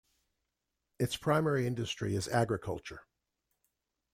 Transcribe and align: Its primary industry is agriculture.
Its 0.97 1.15
primary 1.15 1.67
industry 1.67 2.15
is 2.15 2.27
agriculture. 2.27 3.01